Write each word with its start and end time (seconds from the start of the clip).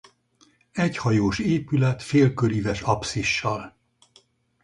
Egyhajós 0.71 1.39
épület 1.39 2.01
félköríves 2.03 2.81
apszissal. 2.81 3.77